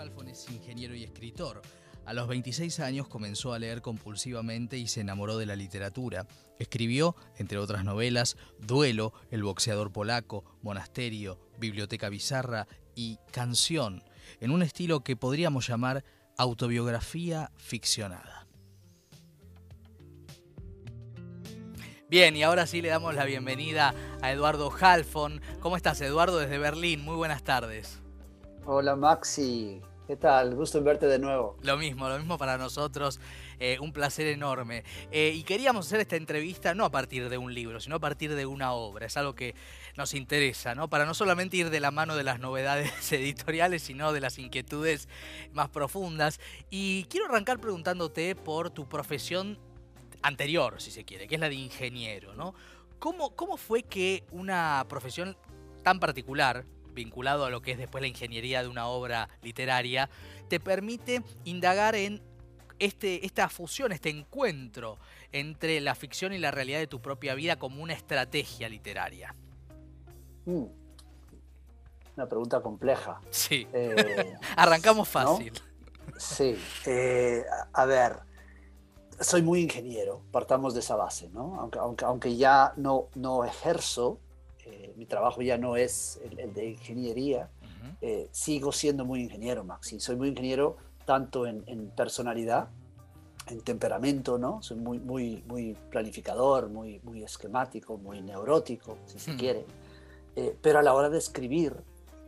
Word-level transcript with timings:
Halfon 0.00 0.28
es 0.28 0.48
ingeniero 0.50 0.94
y 0.94 1.04
escritor. 1.04 1.60
A 2.06 2.14
los 2.14 2.26
26 2.26 2.80
años 2.80 3.06
comenzó 3.06 3.52
a 3.52 3.58
leer 3.58 3.82
compulsivamente 3.82 4.78
y 4.78 4.88
se 4.88 5.02
enamoró 5.02 5.36
de 5.36 5.46
la 5.46 5.56
literatura. 5.56 6.26
Escribió, 6.58 7.14
entre 7.36 7.58
otras 7.58 7.84
novelas, 7.84 8.36
Duelo, 8.58 9.12
El 9.30 9.42
boxeador 9.42 9.92
polaco, 9.92 10.44
Monasterio, 10.62 11.38
Biblioteca 11.58 12.08
Bizarra 12.08 12.66
y 12.94 13.18
Canción, 13.30 14.02
en 14.40 14.50
un 14.50 14.62
estilo 14.62 15.04
que 15.04 15.16
podríamos 15.16 15.68
llamar 15.68 16.02
autobiografía 16.38 17.52
ficcionada. 17.56 18.46
Bien, 22.08 22.34
y 22.34 22.42
ahora 22.42 22.66
sí 22.66 22.82
le 22.82 22.88
damos 22.88 23.14
la 23.14 23.24
bienvenida 23.24 23.94
a 24.20 24.32
Eduardo 24.32 24.72
Halfon. 24.80 25.40
¿Cómo 25.60 25.76
estás, 25.76 26.00
Eduardo, 26.00 26.38
desde 26.38 26.58
Berlín? 26.58 27.04
Muy 27.04 27.14
buenas 27.14 27.44
tardes. 27.44 28.00
Hola, 28.64 28.96
Maxi. 28.96 29.80
¿Qué 30.10 30.16
tal? 30.16 30.56
Gusto 30.56 30.78
en 30.78 30.82
verte 30.82 31.06
de 31.06 31.20
nuevo. 31.20 31.56
Lo 31.62 31.76
mismo, 31.76 32.08
lo 32.08 32.18
mismo 32.18 32.36
para 32.36 32.58
nosotros. 32.58 33.20
Eh, 33.60 33.78
un 33.78 33.92
placer 33.92 34.26
enorme. 34.26 34.82
Eh, 35.12 35.32
y 35.36 35.44
queríamos 35.44 35.86
hacer 35.86 36.00
esta 36.00 36.16
entrevista 36.16 36.74
no 36.74 36.84
a 36.84 36.90
partir 36.90 37.28
de 37.28 37.38
un 37.38 37.54
libro, 37.54 37.78
sino 37.78 37.94
a 37.94 38.00
partir 38.00 38.34
de 38.34 38.44
una 38.44 38.72
obra. 38.72 39.06
Es 39.06 39.16
algo 39.16 39.36
que 39.36 39.54
nos 39.96 40.14
interesa, 40.14 40.74
¿no? 40.74 40.90
Para 40.90 41.06
no 41.06 41.14
solamente 41.14 41.58
ir 41.58 41.70
de 41.70 41.78
la 41.78 41.92
mano 41.92 42.16
de 42.16 42.24
las 42.24 42.40
novedades 42.40 42.90
editoriales, 43.12 43.84
sino 43.84 44.12
de 44.12 44.18
las 44.18 44.36
inquietudes 44.40 45.08
más 45.52 45.68
profundas. 45.68 46.40
Y 46.70 47.04
quiero 47.04 47.26
arrancar 47.26 47.60
preguntándote 47.60 48.34
por 48.34 48.70
tu 48.70 48.88
profesión 48.88 49.60
anterior, 50.22 50.80
si 50.80 50.90
se 50.90 51.04
quiere, 51.04 51.28
que 51.28 51.36
es 51.36 51.40
la 51.40 51.48
de 51.48 51.54
ingeniero, 51.54 52.34
¿no? 52.34 52.52
¿Cómo, 52.98 53.36
cómo 53.36 53.56
fue 53.56 53.84
que 53.84 54.24
una 54.32 54.84
profesión 54.88 55.36
tan 55.84 56.00
particular, 56.00 56.64
vinculado 56.92 57.44
a 57.44 57.50
lo 57.50 57.62
que 57.62 57.72
es 57.72 57.78
después 57.78 58.02
la 58.02 58.08
ingeniería 58.08 58.62
de 58.62 58.68
una 58.68 58.86
obra 58.86 59.28
literaria, 59.42 60.08
te 60.48 60.60
permite 60.60 61.22
indagar 61.44 61.94
en 61.94 62.22
este, 62.78 63.24
esta 63.26 63.48
fusión, 63.48 63.92
este 63.92 64.10
encuentro 64.10 64.98
entre 65.32 65.80
la 65.80 65.94
ficción 65.94 66.32
y 66.32 66.38
la 66.38 66.50
realidad 66.50 66.78
de 66.78 66.86
tu 66.86 67.00
propia 67.00 67.34
vida 67.34 67.56
como 67.56 67.82
una 67.82 67.92
estrategia 67.92 68.68
literaria? 68.68 69.34
Mm. 70.46 70.64
Una 72.16 72.26
pregunta 72.26 72.60
compleja. 72.60 73.20
Sí. 73.30 73.68
Eh, 73.72 74.34
Arrancamos 74.56 75.08
fácil. 75.08 75.52
Sí. 76.18 76.56
Eh, 76.86 77.44
a 77.72 77.84
ver, 77.84 78.20
soy 79.20 79.42
muy 79.42 79.60
ingeniero, 79.60 80.22
partamos 80.32 80.74
de 80.74 80.80
esa 80.80 80.96
base, 80.96 81.28
¿no? 81.28 81.60
Aunque, 81.60 81.78
aunque, 81.78 82.04
aunque 82.04 82.36
ya 82.36 82.72
no, 82.76 83.08
no 83.14 83.44
ejerzo, 83.44 84.18
eh, 84.66 84.94
mi 84.96 85.06
trabajo 85.06 85.42
ya 85.42 85.58
no 85.58 85.76
es 85.76 86.20
el, 86.38 86.52
de 86.52 86.70
ingeniería, 86.70 87.50
eh, 88.00 88.28
sigo 88.30 88.72
siendo 88.72 89.04
muy 89.04 89.22
ingeniero, 89.22 89.64
Maxi. 89.64 90.00
Soy 90.00 90.16
muy 90.16 90.28
ingeniero 90.28 90.76
tanto 91.04 91.46
en, 91.46 91.90
personalidad, 91.96 92.68
en 93.46 93.60
temperamento, 93.62 94.38
¿no? 94.38 94.62
Soy 94.62 94.76
muy, 94.76 94.98
muy, 94.98 95.42
muy 95.46 95.76
planificador, 95.90 96.68
muy, 96.68 97.00
muy 97.02 97.22
esquemático, 97.22 97.96
muy 97.96 98.20
neurótico, 98.20 98.98
si 99.06 99.18
se 99.18 99.36
quiere. 99.36 99.64
Eh, 100.36 100.56
pero 100.60 100.78
a 100.78 100.82
la 100.82 100.94
hora 100.94 101.08
de 101.08 101.18
escribir 101.18 101.74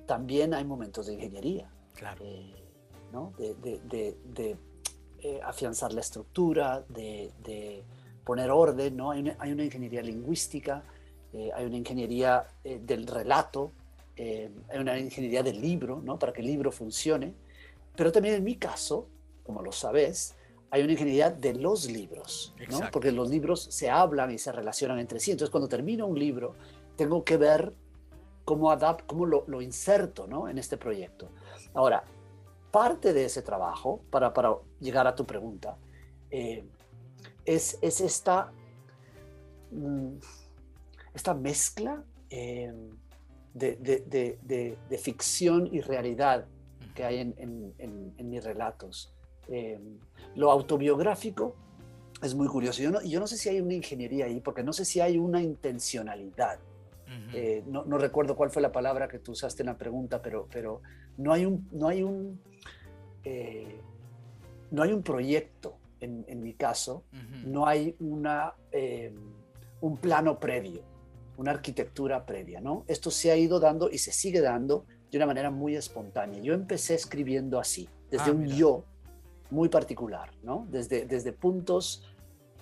también 0.06 0.54
hay 0.54 0.64
momentos 0.64 1.06
de 1.06 1.14
ingeniería. 1.14 1.70
Claro. 1.94 2.24
¿no? 3.12 3.34
de, 3.36 3.54
de, 3.84 4.16
de 4.24 4.56
eh, 5.24 5.38
afianzar 5.40 5.92
la 5.92 6.00
estructura, 6.00 6.84
de, 6.88 7.84
poner 8.24 8.50
orden, 8.50 8.96
¿no? 8.96 9.12
Hay 9.12 9.20
una, 9.20 9.64
ingeniería 9.64 10.02
lingüística, 10.02 10.82
eh, 11.32 11.50
hay 11.54 11.66
una 11.66 11.76
ingeniería 11.76 12.46
eh, 12.64 12.80
del 12.82 13.06
relato, 13.06 13.72
hay 14.16 14.78
una 14.78 14.98
ingeniería 14.98 15.42
del 15.42 15.60
libro, 15.60 16.00
¿no? 16.00 16.16
Para 16.16 16.32
que 16.32 16.42
el 16.42 16.46
libro 16.46 16.70
funcione. 16.70 17.34
Pero 17.96 18.12
también 18.12 18.36
en 18.36 18.44
mi 18.44 18.54
caso, 18.54 19.08
como 19.42 19.62
lo 19.62 19.72
sabes, 19.72 20.36
hay 20.70 20.82
una 20.82 20.92
ingeniería 20.92 21.30
de 21.30 21.54
los 21.54 21.90
libros, 21.90 22.54
¿no? 22.70 22.80
Porque 22.92 23.10
los 23.10 23.30
libros 23.30 23.66
se 23.70 23.90
hablan 23.90 24.30
y 24.30 24.38
se 24.38 24.52
relacionan 24.52 25.00
entre 25.00 25.18
sí. 25.18 25.32
Entonces, 25.32 25.50
cuando 25.50 25.68
termino 25.68 26.06
un 26.06 26.18
libro, 26.18 26.54
tengo 26.96 27.24
que 27.24 27.36
ver 27.36 27.72
cómo, 28.44 28.70
adapt, 28.70 29.06
cómo 29.06 29.26
lo, 29.26 29.44
lo 29.46 29.60
inserto 29.60 30.26
¿no? 30.26 30.48
en 30.48 30.58
este 30.58 30.76
proyecto. 30.76 31.28
Ahora, 31.74 32.04
parte 32.70 33.12
de 33.12 33.26
ese 33.26 33.42
trabajo, 33.42 34.00
para, 34.10 34.32
para 34.32 34.56
llegar 34.80 35.06
a 35.06 35.14
tu 35.14 35.24
pregunta, 35.26 35.76
eh, 36.30 36.64
es, 37.44 37.78
es, 37.82 38.00
esta, 38.00 38.50
mm, 39.70 40.14
esta 41.14 41.34
mezcla 41.34 42.04
eh, 42.30 42.72
de, 43.54 43.76
de, 43.76 44.78
de, 44.88 44.98
ficción 44.98 45.68
y 45.70 45.80
realidad 45.80 46.46
que 46.94 47.04
hay 47.04 47.18
en, 47.18 47.34
en, 47.36 48.14
en, 48.16 48.30
mis 48.30 48.42
relatos. 48.42 49.12
Eh, 49.48 49.78
lo 50.36 50.50
autobiográfico 50.50 51.54
es 52.22 52.34
muy 52.34 52.48
curioso. 52.48 52.82
Yo 52.82 52.90
no, 52.90 53.02
yo 53.02 53.20
no 53.20 53.26
sé 53.26 53.36
si 53.36 53.48
hay 53.48 53.60
una 53.60 53.74
ingeniería 53.74 54.26
ahí, 54.26 54.40
porque 54.40 54.62
no 54.62 54.72
sé 54.72 54.84
si 54.84 55.00
hay 55.00 55.18
una 55.18 55.42
intencionalidad. 55.42 56.58
no, 57.66 57.84
no, 57.84 57.98
recuerdo 57.98 58.36
cuál 58.36 58.50
fue 58.50 58.62
la 58.62 58.72
palabra 58.72 59.06
que 59.08 59.18
tú 59.18 59.32
usaste 59.32 59.62
en 59.62 59.66
la 59.66 59.76
pregunta, 59.76 60.22
pero, 60.22 60.48
pero 60.50 60.80
no 61.16 61.32
hay 61.32 61.44
un, 61.44 61.68
no 61.72 61.88
hay 61.88 62.02
un, 62.02 62.40
eh, 63.24 63.80
no 64.70 64.82
hay 64.82 64.92
un 64.92 65.02
proyecto 65.02 65.78
en, 66.00 66.42
mi 66.42 66.54
caso, 66.54 67.04
no 67.44 67.64
hay 67.64 67.94
una, 68.00 68.54
eh, 68.72 69.14
un 69.80 69.96
plano 69.98 70.40
previo, 70.40 70.82
una 71.36 71.52
arquitectura 71.52 72.26
previa, 72.26 72.60
¿no? 72.60 72.84
Esto 72.86 73.10
se 73.10 73.30
ha 73.30 73.36
ido 73.36 73.60
dando 73.60 73.90
y 73.90 73.98
se 73.98 74.12
sigue 74.12 74.40
dando 74.40 74.86
de 75.10 75.18
una 75.18 75.26
manera 75.26 75.50
muy 75.50 75.76
espontánea. 75.76 76.40
Yo 76.40 76.54
empecé 76.54 76.94
escribiendo 76.94 77.58
así, 77.58 77.88
desde 78.10 78.30
ah, 78.30 78.34
un 78.34 78.46
yo 78.46 78.84
muy 79.50 79.68
particular, 79.68 80.30
¿no? 80.42 80.66
Desde, 80.70 81.04
desde 81.06 81.32
puntos 81.32 82.08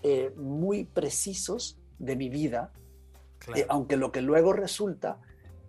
eh, 0.02 0.32
muy 0.36 0.84
precisos 0.84 1.78
de 1.98 2.16
mi 2.16 2.28
vida, 2.28 2.72
aunque 3.68 3.96
lo 3.96 4.12
que 4.12 4.22
luego 4.22 4.52
resulta 4.52 5.18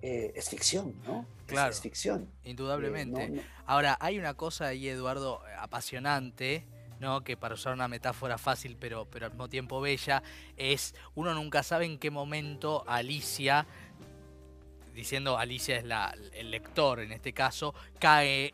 es 0.01 0.49
ficción, 0.49 0.95
¿no? 1.05 1.25
Claro. 1.45 1.71
Es, 1.71 1.81
ficción. 1.81 2.27
Indudablemente. 2.43 3.43
Ahora, 3.65 3.97
hay 3.99 4.17
una 4.17 4.33
cosa 4.33 4.67
ahí, 4.67 4.87
Eduardo, 4.87 5.41
apasionante, 5.59 6.65
¿no? 7.01 7.23
Que 7.23 7.35
para 7.35 7.55
usar 7.55 7.73
una 7.73 7.87
metáfora 7.87 8.37
fácil, 8.37 8.77
pero, 8.79 9.05
pero 9.05 9.25
al 9.25 9.31
mismo 9.31 9.49
tiempo 9.49 9.81
bella, 9.81 10.21
es 10.55 10.95
uno 11.15 11.33
nunca 11.33 11.63
sabe 11.63 11.85
en 11.85 11.97
qué 11.97 12.11
momento 12.11 12.85
Alicia, 12.87 13.65
diciendo 14.93 15.37
Alicia 15.37 15.77
es 15.77 15.83
la, 15.83 16.15
el 16.33 16.51
lector 16.51 16.99
en 16.99 17.11
este 17.11 17.33
caso, 17.33 17.73
cae 17.99 18.53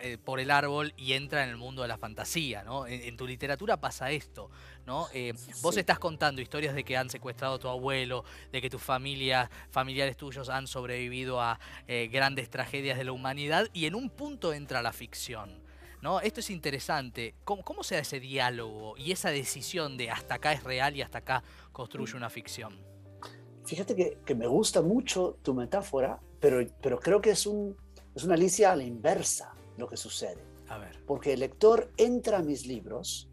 eh, 0.00 0.18
por 0.24 0.40
el 0.40 0.50
árbol 0.50 0.92
y 0.96 1.12
entra 1.12 1.44
en 1.44 1.50
el 1.50 1.56
mundo 1.56 1.82
de 1.82 1.88
la 1.88 1.98
fantasía, 1.98 2.62
¿no? 2.62 2.86
En, 2.86 3.16
tu 3.16 3.26
literatura 3.26 3.76
pasa 3.76 4.10
esto, 4.10 4.50
¿no? 4.86 5.08
Eh, 5.12 5.32
vos 5.60 5.76
estás 5.76 5.98
contando 5.98 6.40
historias 6.40 6.74
de 6.74 6.84
que 6.84 6.96
han 6.96 7.10
secuestrado 7.10 7.54
a 7.54 7.58
tu 7.58 7.68
abuelo, 7.68 8.24
de 8.52 8.60
que 8.60 8.70
tus 8.70 8.82
familias, 8.82 9.48
familiares 9.70 10.16
tuyos 10.16 10.48
han 10.48 10.66
sobrevivido 10.66 11.40
a 11.40 11.58
eh, 11.86 12.08
grandes 12.10 12.50
tragedias 12.50 12.98
de 12.98 13.04
la 13.04 13.12
humanidad 13.12 13.68
y 13.72 13.86
en 13.86 13.94
un 13.96 14.10
punto 14.10 14.52
entra 14.52 14.80
la 14.80 14.92
ficción. 14.92 15.69
¿No? 16.02 16.20
Esto 16.20 16.40
es 16.40 16.50
interesante. 16.50 17.34
¿Cómo, 17.44 17.62
¿Cómo, 17.62 17.82
se 17.82 17.94
da 17.94 18.00
ese 18.00 18.20
diálogo 18.20 18.96
y 18.96 19.12
esa 19.12 19.30
decisión 19.30 19.96
de 19.96 20.10
hasta 20.10 20.36
acá 20.36 20.52
es 20.52 20.64
real 20.64 20.96
y 20.96 21.02
hasta 21.02 21.18
acá 21.18 21.44
construye 21.72 22.16
una 22.16 22.30
ficción? 22.30 22.78
Fíjate 23.64 23.94
que, 23.94 24.18
que 24.24 24.34
me 24.34 24.46
gusta 24.46 24.80
mucho 24.82 25.38
tu 25.42 25.54
metáfora, 25.54 26.18
pero, 26.40 26.64
pero 26.80 26.98
creo 26.98 27.20
que 27.20 27.30
es, 27.30 27.46
un, 27.46 27.76
es 28.14 28.24
una 28.24 28.34
Alicia 28.34 28.72
a 28.72 28.76
la 28.76 28.84
inversa 28.84 29.54
lo 29.76 29.88
que 29.88 29.96
sucede. 29.96 30.42
A 30.68 30.78
ver. 30.78 31.02
Porque 31.06 31.34
el 31.34 31.40
lector 31.40 31.90
entra 31.96 32.38
a 32.38 32.42
mis 32.42 32.66
libros 32.66 33.28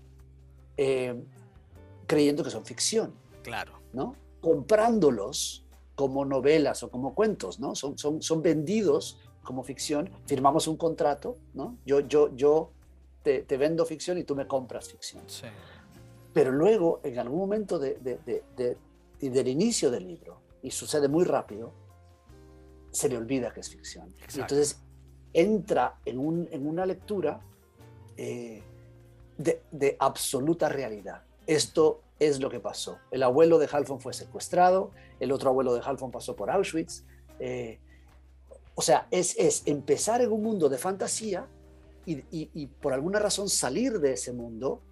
eh, 0.75 1.15
creyendo 2.05 2.43
que 2.43 2.49
son 2.49 2.65
ficción. 2.65 3.13
Claro. 3.43 3.79
¿no? 3.93 4.15
Comprándolos 4.41 5.65
como 5.95 6.25
novelas 6.25 6.83
o 6.83 6.91
como 6.91 7.15
cuentos, 7.15 7.59
¿no? 7.59 7.73
Son, 7.75 7.97
son, 7.97 8.21
son 8.21 8.41
vendidos 8.43 9.19
como 9.47 9.63
ficción, 9.63 10.09
firmamos 10.25 10.67
un 10.67 10.75
contrato, 10.75 11.37
¿no? 11.53 11.77
Yo, 11.85 12.01
yo, 12.01 12.35
yo 12.35 12.71
te, 13.23 13.43
te 13.43 13.55
vendo 13.55 13.85
ficción 13.85 14.17
y 14.17 14.25
tú 14.25 14.35
me 14.35 14.45
compras 14.45 14.89
ficción. 14.89 15.23
Sí. 15.27 15.47
Pero 16.33 16.51
luego, 16.51 16.99
en 17.01 17.17
algún 17.17 17.39
momento 17.39 17.79
de, 17.79 17.95
de, 17.95 18.43
de, 18.57 18.77
del 19.21 19.47
inicio 19.47 19.89
del 19.89 20.05
libro, 20.05 20.41
y 20.61 20.71
sucede 20.71 21.07
muy 21.07 21.23
rápido, 21.23 21.71
se 22.91 23.07
le 23.07 23.15
olvida 23.15 23.53
que 23.53 23.61
es 23.61 23.69
ficción. 23.69 24.13
entonces 24.35 24.81
entra 25.31 25.97
en, 26.03 26.17
una 26.19 26.85
lectura 26.85 27.39
eh, 28.17 28.61
de, 29.37 29.95
absoluta 29.97 30.67
realidad. 30.67 31.23
Esto 31.45 32.01
es 32.19 32.41
lo 32.41 32.49
que 32.49 32.59
pasó. 32.59 32.97
El 33.11 33.23
abuelo 33.23 33.59
de 33.59 33.69
Halfon 33.71 34.01
fue 34.01 34.13
secuestrado, 34.13 34.91
el 35.21 35.31
otro 35.31 35.51
abuelo 35.51 35.73
de 35.73 35.79
Halfon 35.79 36.11
pasó 36.11 36.35
por 36.35 36.49
Auschwitz. 36.49 37.05
Eh, 37.39 37.79
o 38.79 38.81
sea, 38.83 39.07
es, 39.09 39.63
empezar 39.65 40.21
en 40.21 40.31
un 40.31 40.43
mundo 40.43 40.69
de 40.69 40.77
fantasía 40.77 41.47
y, 42.05 42.67
por 42.79 42.93
alguna 42.93 43.17
razón 43.17 43.49
salir 43.49 43.99
de 43.99 44.13
ese 44.13 44.33
mundo 44.33 44.83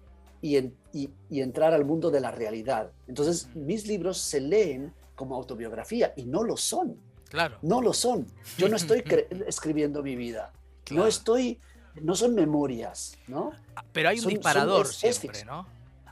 y, 0.42 0.56
y, 0.92 1.10
entrar 1.30 1.72
al 1.72 1.84
mundo 1.84 2.10
de 2.10 2.18
la 2.18 2.32
realidad. 2.32 2.90
Entonces, 3.06 3.48
mis 3.54 3.86
libros 3.86 4.18
se 4.18 4.40
leen 4.40 4.92
como 5.14 5.36
autobiografía 5.36 6.12
y 6.16 6.24
no 6.24 6.42
lo 6.42 6.56
son. 6.56 6.98
Claro. 7.28 7.58
No 7.62 7.80
lo 7.80 7.92
son. 7.92 8.26
Yo 8.58 8.68
no 8.68 8.74
estoy 8.74 9.04
escribiendo 9.46 10.02
mi 10.02 10.16
vida. 10.16 10.52
No 10.90 11.06
estoy 11.06 11.60
no 12.02 12.16
son 12.16 12.34
memorias, 12.34 13.16
¿no? 13.28 13.52
Pero 13.92 14.08
hay 14.08 14.18
un 14.18 14.26
disparador 14.26 14.88
siempre, 14.88 15.44
¿no? 15.44 15.64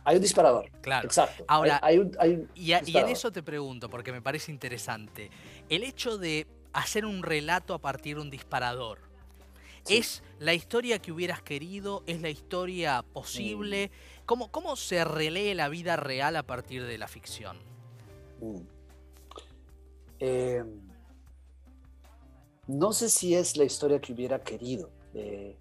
Hay 0.04 0.16
un 0.16 0.22
disparador. 0.22 0.70
Claro. 0.80 1.06
Exacto. 1.06 1.44
Ahora, 1.48 1.80
hay, 1.82 1.98
un, 1.98 2.16
y, 2.54 2.70
y, 2.70 2.96
en 2.96 3.08
eso 3.08 3.32
te 3.32 3.42
pregunto, 3.42 3.90
porque 3.90 4.12
me 4.12 4.22
parece 4.22 4.52
interesante. 4.52 5.28
El 5.68 5.82
hecho 5.82 6.18
de 6.18 6.46
hacer 6.74 7.06
un 7.06 7.22
relato 7.22 7.72
a 7.74 7.78
partir 7.78 8.16
de 8.16 8.22
un 8.22 8.30
disparador. 8.30 8.98
¿Es 9.88 10.22
la 10.38 10.54
historia 10.54 10.98
que 10.98 11.12
hubieras 11.12 11.42
querido? 11.42 12.02
¿Es 12.06 12.20
la 12.20 12.30
historia 12.30 13.04
posible? 13.12 13.88
Mm. 13.88 14.22
¿Cómo, 14.26 14.50
¿Cómo, 14.50 14.76
se 14.76 15.04
relee 15.04 15.54
la 15.54 15.68
vida 15.68 15.96
real 15.96 16.36
a 16.36 16.42
partir 16.42 16.84
de 16.84 16.96
la 16.96 17.06
ficción? 17.06 17.58
Mm. 18.40 18.60
Em, 20.20 20.80
no 22.66 22.92
sé 22.92 23.10
si 23.10 23.34
es 23.34 23.56
la 23.56 23.64
historia 23.64 24.00
que 24.00 24.12
hubiera 24.12 24.42
querido. 24.42 24.90
Eh, 25.12 25.56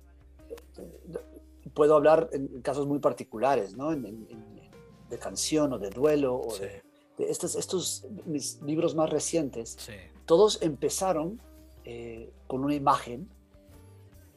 puedo 1.73 1.95
hablar 1.95 2.29
en 2.31 2.61
casos 2.61 2.87
muy 2.87 2.99
particulares, 2.99 3.75
¿no? 3.75 3.91
de 3.91 5.19
canción 5.19 5.73
o 5.73 5.79
de 5.79 5.89
duelo 5.89 6.35
o 6.35 6.57
de, 6.57 6.81
estos, 7.17 7.55
estos 7.55 8.05
mis 8.25 8.61
libros 8.61 8.95
más 8.95 9.09
recientes. 9.09 9.77
Todos 10.25 10.61
empezaron 10.61 11.41
eh, 11.85 12.31
con 12.47 12.63
una 12.63 12.75
imagen 12.75 13.29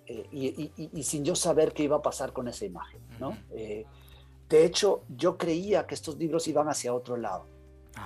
eh, 0.07 0.71
y, 0.77 1.03
sin 1.03 1.25
yo 1.25 1.35
saber 1.35 1.73
qué 1.73 1.85
iba 1.85 1.97
a 1.97 2.03
pasar 2.03 2.33
con 2.33 2.49
esa 2.49 2.65
imagen, 2.65 3.01
¿no? 3.19 3.37
de 4.49 4.65
hecho, 4.65 5.03
yo 5.09 5.37
creía 5.37 5.87
que 5.87 5.95
estos 5.95 6.17
libros 6.17 6.47
iban 6.47 6.69
hacia 6.69 6.95
otro 6.95 7.17
lado. 7.17 7.47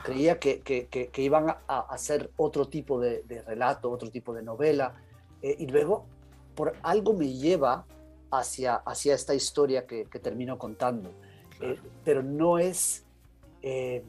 Creía 0.04 0.38
que, 0.38 0.60
que, 0.60 0.86
que, 0.86 1.22
iban 1.22 1.50
a, 1.50 1.80
hacer 1.90 2.30
otro 2.36 2.68
tipo 2.68 3.00
de, 3.00 3.24
relato, 3.46 3.90
otro 3.90 4.08
tipo 4.10 4.32
de 4.32 4.42
novela. 4.42 4.94
Eh, 5.42 5.56
y 5.58 5.66
luego, 5.66 6.06
por 6.54 6.74
algo 6.82 7.12
me 7.12 7.32
lleva 7.32 7.86
hacia, 8.30 8.76
hacia 8.76 9.14
esta 9.14 9.34
historia 9.34 9.86
que, 9.86 10.04
termino 10.04 10.58
contando. 10.58 11.10
Eh, 11.60 11.78
pero 12.04 12.22
no 12.22 12.58
es, 12.58 13.04
eh, 13.62 14.04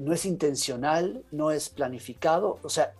no 0.00 0.14
es 0.14 0.24
intencional, 0.24 1.24
no 1.30 1.50
es 1.50 1.68
planificado. 1.68 2.58
O 2.62 2.68
sea, 2.68 2.94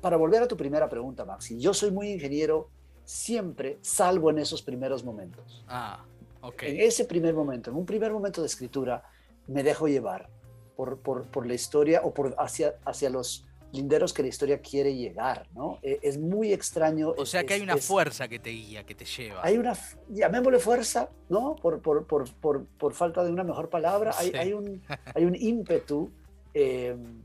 para 0.00 0.16
volver 0.16 0.42
a 0.42 0.48
tu 0.48 0.56
primera 0.56 0.88
pregunta, 0.88 1.24
Maxi, 1.24 1.58
yo 1.58 1.72
soy 1.72 1.90
muy 1.90 2.10
ingeniero 2.10 2.68
siempre, 3.04 3.78
salvo 3.80 4.30
en 4.30 4.38
esos 4.38 4.62
primeros 4.62 5.02
momentos. 5.02 5.64
Ah, 5.66 6.04
ok. 6.42 6.64
En 6.64 6.80
ese 6.80 7.06
primer 7.06 7.34
momento, 7.34 7.70
en 7.70 7.76
un 7.76 7.86
primer 7.86 8.12
momento 8.12 8.42
de 8.42 8.46
escritura, 8.46 9.02
me 9.46 9.62
dejo 9.62 9.88
llevar 9.88 10.28
por, 10.76 10.98
por, 10.98 11.26
por, 11.28 11.46
la 11.46 11.54
historia 11.54 12.02
o 12.04 12.12
por 12.12 12.34
hacia, 12.38 12.74
hacia 12.84 13.08
los 13.08 13.46
linderos 13.74 14.12
que 14.12 14.22
la 14.22 14.28
historia 14.28 14.60
quiere 14.60 14.94
llegar, 14.94 15.48
¿no? 15.54 15.78
E, 15.82 15.98
es 16.02 16.18
muy 16.18 16.52
extraño. 16.52 17.14
O 17.16 17.26
sea 17.26 17.44
que 17.44 17.54
hay 17.54 17.60
una 17.60 17.76
fuerza 17.76 18.28
que 18.28 18.38
te 18.38 18.50
guía, 18.50 18.84
que 18.84 18.94
te 18.94 19.04
lleva. 19.04 19.40
Hay 19.44 19.58
una, 19.58 19.76
llamémosle 20.08 20.58
fuerza, 20.58 21.10
¿no? 21.28 21.56
Por, 21.56 21.80
por, 21.80 22.06
por 22.06 22.94
falta 22.94 23.24
de 23.24 23.30
una 23.30 23.44
mejor 23.44 23.68
palabra, 23.68 24.12
hay, 24.16 24.30
hay, 24.34 24.52
un, 24.52 24.82
hay 25.14 25.24
un 25.24 25.34
ímpetu, 25.34 26.10
em, 26.54 27.22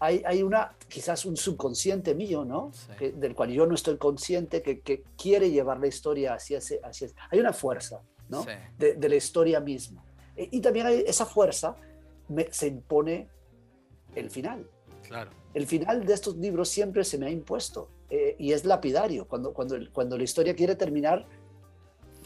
hay, 0.00 0.22
hay, 0.26 0.42
una, 0.42 0.72
quizás 0.88 1.24
un 1.24 1.36
subconsciente 1.36 2.14
mío, 2.14 2.44
¿no? 2.44 2.72
del 2.98 3.34
cual 3.34 3.50
yo 3.50 3.66
no 3.66 3.74
estoy 3.74 3.96
consciente, 3.96 4.62
que, 4.62 4.80
que, 4.80 5.04
quiere 5.16 5.50
llevar 5.50 5.78
la 5.78 5.86
historia 5.86 6.34
hacia 6.34 6.58
ese, 6.58 6.80
hacia 6.82 7.08
Hay 7.30 7.38
una 7.40 7.52
fuerza, 7.52 8.00
¿no? 8.28 8.44
De, 8.78 8.94
de, 8.94 9.08
la 9.08 9.16
historia 9.16 9.60
misma. 9.60 10.04
E, 10.36 10.48
y 10.50 10.60
también 10.60 10.86
hay 10.86 11.04
esa 11.06 11.26
fuerza 11.26 11.76
se 12.50 12.66
impone 12.68 13.28
el 14.14 14.30
final. 14.30 14.68
Claro. 15.06 15.30
El 15.52 15.66
final 15.66 16.04
de 16.04 16.14
estos 16.14 16.36
libros 16.36 16.68
siempre 16.68 17.04
se 17.04 17.18
me 17.18 17.26
ha 17.26 17.30
impuesto 17.30 17.90
eh, 18.10 18.36
y 18.38 18.52
es 18.52 18.64
lapidario. 18.64 19.26
Cuando, 19.26 19.52
cuando, 19.52 19.76
cuando 19.92 20.16
la 20.16 20.24
historia 20.24 20.54
quiere 20.54 20.74
terminar, 20.74 21.26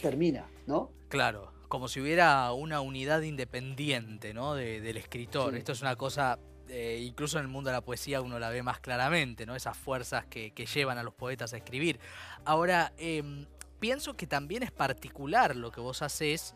termina, 0.00 0.46
¿no? 0.66 0.90
Claro, 1.08 1.52
como 1.68 1.88
si 1.88 2.00
hubiera 2.00 2.50
una 2.52 2.80
unidad 2.80 3.22
independiente 3.22 4.34
¿no? 4.34 4.54
del 4.54 4.96
escritor. 4.96 5.54
Esto 5.54 5.72
es 5.72 5.82
una 5.82 5.96
cosa, 5.96 6.38
eh, 6.68 7.02
incluso 7.02 7.38
en 7.38 7.44
el 7.44 7.48
mundo 7.48 7.70
de 7.70 7.74
la 7.74 7.82
poesía 7.82 8.20
uno 8.20 8.38
la 8.38 8.50
ve 8.50 8.62
más 8.62 8.80
claramente, 8.80 9.46
¿no? 9.46 9.54
esas 9.54 9.76
fuerzas 9.76 10.26
que, 10.26 10.50
llevan 10.50 10.98
a 10.98 11.02
los 11.02 11.14
poetas 11.14 11.52
a 11.52 11.58
escribir. 11.58 12.00
Ahora, 12.44 12.92
em, 12.96 13.46
pienso 13.78 14.16
que 14.16 14.26
también 14.26 14.62
es 14.62 14.72
particular 14.72 15.56
lo 15.56 15.70
que 15.70 15.80
vos 15.80 16.02
haces 16.02 16.54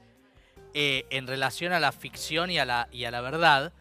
eh, 0.74 1.04
en 1.10 1.26
relación 1.26 1.72
a 1.72 1.80
la 1.80 1.92
ficción 1.92 2.50
y 2.50 2.58
a 2.58 2.64
la, 2.64 2.88
y 2.90 3.04
a 3.04 3.10
la 3.10 3.20
verdad 3.20 3.72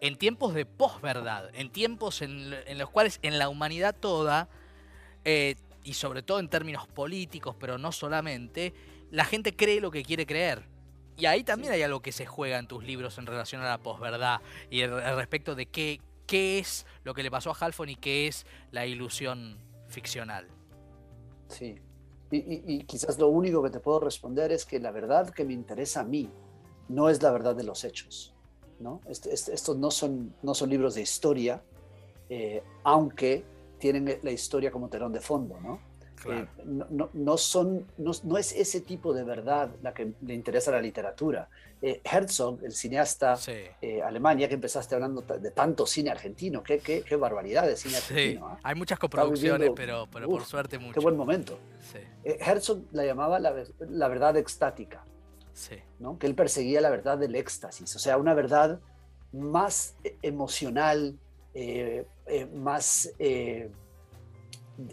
en 0.00 0.16
tiempos 0.16 0.54
de 0.54 0.66
posverdad, 0.66 1.50
en 1.54 1.70
tiempos 1.70 2.22
en, 2.22 2.50
los 2.78 2.90
cuales 2.90 3.18
en 3.22 3.38
la 3.38 3.48
humanidad 3.48 3.94
toda, 3.98 4.48
eh, 5.24 5.56
y 5.82 5.94
sobre 5.94 6.22
todo 6.22 6.38
en 6.40 6.48
términos 6.48 6.86
políticos, 6.86 7.56
pero 7.58 7.78
no 7.78 7.92
solamente, 7.92 8.74
la 9.10 9.24
gente 9.24 9.54
cree 9.56 9.80
lo 9.80 9.90
que 9.90 10.02
quiere 10.02 10.26
creer. 10.26 10.64
Y 11.16 11.26
ahí 11.26 11.42
también 11.42 11.72
hay 11.72 11.82
algo 11.82 12.00
que 12.00 12.12
se 12.12 12.26
juega 12.26 12.58
en 12.58 12.68
tus 12.68 12.84
libros 12.84 13.18
en 13.18 13.26
relación 13.26 13.60
a 13.62 13.68
la 13.68 13.78
posverdad 13.78 14.40
y 14.70 14.82
al 14.82 15.16
respecto 15.16 15.56
de 15.56 15.66
qué, 15.66 16.00
qué 16.26 16.58
es 16.60 16.86
lo 17.02 17.14
que 17.14 17.24
le 17.24 17.30
pasó 17.30 17.50
a 17.50 17.56
Halfon 17.58 17.88
y 17.88 17.96
qué 17.96 18.28
es 18.28 18.46
la 18.70 18.86
ilusión 18.86 19.58
ficcional. 19.88 20.46
Sí, 21.48 21.80
y, 22.30 22.84
quizás 22.84 23.18
lo 23.18 23.28
único 23.28 23.62
que 23.62 23.70
te 23.70 23.80
puedo 23.80 24.00
responder 24.00 24.52
es 24.52 24.66
que 24.66 24.78
la 24.78 24.90
verdad 24.90 25.30
que 25.30 25.44
me 25.44 25.54
interesa 25.54 26.00
a 26.00 26.04
mí 26.04 26.30
no 26.88 27.08
es 27.08 27.22
la 27.22 27.30
verdad 27.30 27.56
de 27.56 27.64
los 27.64 27.84
hechos. 27.84 28.34
¿No? 28.80 29.00
estos 29.08 29.76
no 29.76 29.90
son, 29.90 30.34
no 30.42 30.54
son 30.54 30.70
libros 30.70 30.94
de 30.94 31.02
historia, 31.02 31.62
eh, 32.28 32.62
aunque 32.84 33.44
tienen 33.78 34.18
la 34.22 34.30
historia 34.30 34.70
como 34.70 34.88
telón 34.88 35.12
de 35.12 35.20
fondo. 35.20 35.60
¿no? 35.60 35.80
Eh, 36.26 36.46
no, 36.64 37.10
no, 37.12 37.36
son, 37.36 37.86
no, 37.96 38.38
es 38.38 38.52
ese 38.52 38.80
tipo 38.80 39.12
de 39.14 39.24
verdad 39.24 39.70
la 39.82 39.94
que 39.94 40.12
le 40.22 40.34
interesa 40.34 40.70
a 40.70 40.74
la 40.74 40.82
literatura. 40.82 41.48
Eh, 41.80 42.00
Herzog, 42.04 42.64
el 42.64 42.72
cineasta 42.72 43.38
eh, 43.46 44.02
alemán, 44.02 44.38
ya 44.38 44.48
que 44.48 44.54
empezaste 44.54 44.94
hablando 44.94 45.22
de 45.22 45.50
tanto 45.52 45.86
cine 45.86 46.10
argentino, 46.10 46.62
qué, 46.62 46.80
qué, 46.80 47.02
qué 47.02 47.16
barbaridad 47.16 47.66
de 47.66 47.76
cine 47.76 47.96
argentino. 47.98 48.48
¿ah? 48.48 48.58
Hay 48.62 48.74
muchas 48.74 48.98
coproducciones, 48.98 49.70
pero, 49.76 50.08
pero 50.12 50.28
por 50.28 50.44
suerte 50.44 50.78
mucho. 50.78 50.94
Qué 50.94 51.00
buen 51.00 51.16
momento. 51.16 51.58
Herzog 52.24 52.82
la 52.92 53.04
llamaba 53.04 53.38
la, 53.38 53.54
la 53.78 54.08
verdad 54.08 54.36
extática, 54.36 55.04
¿no? 55.98 56.18
que 56.18 56.26
él 56.26 56.34
perseguía 56.34 56.80
la 56.80 56.90
verdad 56.90 57.18
del 57.18 57.34
éxtasis, 57.34 57.94
o 57.94 57.98
sea, 57.98 58.16
una 58.16 58.34
verdad 58.34 58.80
más 59.32 59.96
emocional, 60.22 61.18
más 62.54 63.10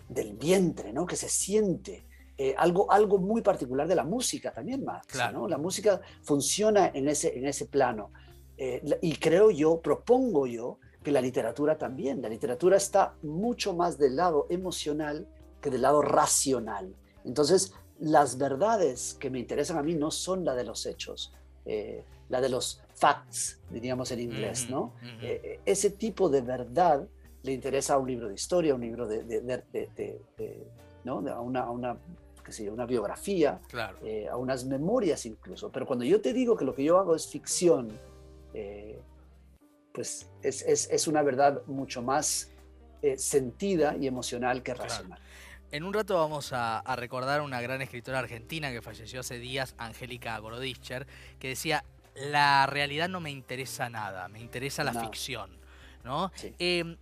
del 0.10 0.34
vientre, 0.34 0.92
¿no? 0.92 1.06
Que 1.06 1.16
se 1.16 1.30
siente. 1.30 2.06
Eh, 2.38 2.54
algo, 2.58 2.92
algo 2.92 3.18
muy 3.18 3.42
particular 3.42 3.88
de 3.88 3.96
la 3.96 4.04
música 4.04 4.52
también. 4.52 4.86
¿no? 5.32 5.48
La 5.48 5.58
música 5.58 6.02
funciona 6.22 6.92
en 6.94 7.08
ese, 7.08 7.38
en 7.38 7.46
ese 7.46 7.66
plano. 7.66 8.12
Eh, 8.58 8.84
y 9.02 9.16
creo 9.16 9.52
yo, 9.52 9.80
propongo 9.80 10.46
yo, 10.48 10.80
que 11.02 11.12
la 11.12 11.22
literatura 11.22 11.78
también. 11.78 12.22
La 12.22 12.30
literatura 12.30 12.78
está 12.78 13.16
mucho 13.22 13.74
más 13.74 13.98
del 13.98 14.16
lado 14.16 14.48
emocional 14.50 15.28
que 15.62 15.70
del 15.70 15.84
lado 15.84 16.02
racional. 16.02 16.94
Entonces, 17.24 17.74
las 18.00 18.38
verdades 18.38 19.16
que 19.20 19.30
me 19.30 19.40
interesan 19.40 19.78
a 19.78 19.84
mí 19.84 19.96
no 19.96 20.12
son 20.12 20.44
la 20.44 20.56
de 20.56 20.64
los 20.64 20.86
hechos, 20.86 21.34
eh, 21.66 22.04
la 22.30 22.42
de 22.42 22.50
los 22.50 22.82
facts, 22.94 23.60
diríamos 23.70 24.12
en 24.12 24.20
inglés, 24.20 24.70
¿no? 24.70 24.94
ese 25.66 25.90
tipo 25.92 26.30
de 26.30 26.42
verdad 26.42 27.08
le 27.46 27.54
interesa 27.54 27.98
un 27.98 28.08
libro 28.08 28.28
de 28.28 28.34
historia, 28.34 28.74
un 28.74 28.82
libro 28.82 29.08
de, 29.08 29.24
de, 29.24 30.22
¿no? 31.04 31.20
a 31.30 31.42
una, 31.42 31.70
una, 31.70 31.98
una 32.72 32.86
biografía, 32.86 33.60
eh, 34.04 34.28
a 34.30 34.38
unas 34.38 34.66
memorias 34.66 35.26
incluso. 35.26 35.72
Pero 35.72 35.86
cuando 35.86 36.06
yo 36.06 36.20
te 36.22 36.34
digo 36.34 36.56
que 36.58 36.66
lo 36.66 36.74
que 36.74 36.84
yo 36.84 36.98
hago 36.98 37.16
es 37.16 37.28
ficción, 37.28 37.98
eh, 38.54 39.00
pues 39.94 40.30
es, 40.42 40.62
es, 40.64 40.90
es, 40.90 41.08
una 41.08 41.22
verdad 41.22 41.62
mucho 41.68 42.02
más 42.02 42.52
eh, 43.02 43.18
sentida 43.18 43.96
y 43.96 44.08
emocional 44.08 44.62
que 44.64 44.74
racional. 44.74 45.20
En 45.76 45.84
un 45.84 45.94
rato 45.94 46.16
vamos 46.16 46.54
a, 46.54 46.80
a, 46.80 46.96
recordar 46.96 47.42
una 47.42 47.60
gran 47.60 47.82
escritora 47.82 48.20
argentina 48.20 48.72
que 48.72 48.82
falleció 48.82 49.20
hace 49.20 49.40
días, 49.40 49.76
Angélica 49.78 50.38
Gorodischer, 50.38 51.06
que 51.38 51.50
decía, 51.50 51.84
la 52.16 52.66
realidad 52.66 53.10
no 53.10 53.20
me 53.20 53.30
interesa 53.30 53.90
nada, 53.90 54.30
me 54.30 54.40
interesa 54.40 54.86
la 54.86 54.94
ficción. 54.94 55.50
¿no? 56.06 56.32
Em, 56.60 56.96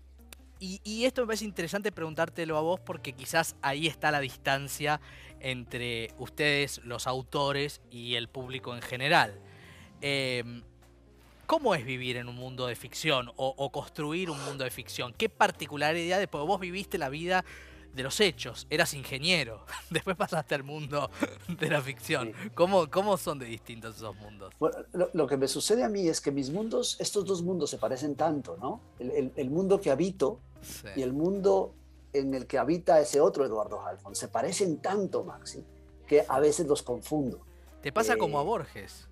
y, 0.60 1.06
esto 1.06 1.22
me 1.22 1.28
parece 1.28 1.46
interesante 1.46 1.92
preguntártelo 1.92 2.58
a 2.58 2.62
vos 2.62 2.80
porque 2.80 3.14
quizás 3.14 3.56
ahí 3.62 3.86
está 3.86 4.10
la 4.10 4.22
distancia 4.22 5.00
entre 5.40 6.10
ustedes, 6.18 6.82
los 6.84 7.06
autores, 7.06 7.80
y 7.92 8.16
el 8.16 8.28
público 8.28 8.74
en 8.74 8.82
general. 8.82 9.40
Em, 10.02 10.64
¿Cómo 11.46 11.76
es 11.76 11.86
vivir 11.86 12.18
en 12.18 12.28
un 12.28 12.38
mundo 12.38 12.66
de 12.66 12.76
ficción 12.76 13.32
o, 13.36 13.72
construir 13.72 14.32
un 14.32 14.44
mundo 14.46 14.64
de 14.64 14.72
ficción? 14.72 15.14
¿Qué 15.14 15.30
particularidades? 15.30 16.28
Porque 16.28 16.48
vos 16.48 16.60
viviste 16.60 16.98
la 16.98 17.10
vida 17.10 17.46
de 17.94 18.04
los 18.04 18.20
hechos, 18.20 18.68
eras 18.70 18.94
ingeniero, 18.94 19.66
después 19.90 20.16
pasaste 20.16 20.56
al 20.56 20.64
mundo 20.64 21.10
de 21.60 21.70
la 21.70 21.82
ficción. 21.82 22.34
¿Cómo, 22.56 22.90
¿Cómo, 22.90 23.18
son 23.18 23.40
de 23.40 23.46
distintos 23.46 23.98
esos 23.98 24.16
mundos? 24.16 24.54
Bueno, 24.60 24.78
lo, 25.14 25.28
que 25.28 25.38
me 25.38 25.48
sucede 25.48 25.84
a 25.84 25.90
mí 25.90 26.08
es 26.08 26.22
que 26.22 26.32
mis 26.32 26.50
mundos, 26.50 26.98
estos 27.00 27.26
dos 27.26 27.44
mundos 27.44 27.70
se 27.70 27.78
parecen 27.78 28.16
tanto, 28.16 28.58
¿no? 28.58 28.82
el 29.00 29.50
mundo 29.50 29.80
que 29.80 29.92
habito 29.92 30.40
y 30.96 31.02
el 31.02 31.14
mundo 31.14 31.76
en 32.14 32.34
el 32.34 32.46
que 32.48 32.58
habita 32.58 33.00
ese 33.00 33.20
otro 33.20 33.46
Eduardo 33.46 33.82
Halfon 33.82 34.16
se 34.16 34.28
parecen 34.28 34.78
tanto, 34.78 35.24
Maxi, 35.24 35.66
que 36.08 36.24
a 36.28 36.40
veces 36.40 36.68
los 36.68 36.84
confundo. 36.84 37.46
¿Te 37.82 37.92
pasa 37.92 38.16
como 38.16 38.40
a 38.40 38.44
Borges? 38.44 39.10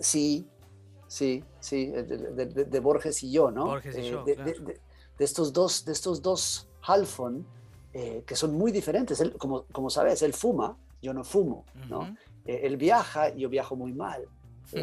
Sí, 0.00 0.46
sí, 1.06 1.42
sí, 1.60 1.86
de, 1.86 2.80
Borges 2.80 3.22
y 3.22 3.30
yo, 3.30 3.50
¿no? 3.50 3.66
Borges 3.66 3.96
y 3.96 4.10
yo, 4.10 4.24
de, 4.24 4.80
estos 5.18 5.52
dos, 5.52 5.84
de 5.84 5.92
estos 5.92 6.20
dos 6.20 6.68
Halfon, 6.82 7.46
que 8.26 8.34
son 8.34 8.54
muy 8.54 8.72
diferentes. 8.72 9.22
como, 9.38 9.66
como 9.70 9.88
sabes, 9.88 10.22
él 10.22 10.32
fuma, 10.32 10.76
yo 11.00 11.14
no 11.14 11.22
fumo, 11.22 11.64
¿no? 11.88 12.16
él 12.44 12.76
viaja, 12.76 13.32
yo 13.34 13.48
viajo 13.48 13.76
muy 13.76 13.92
mal. 13.92 14.26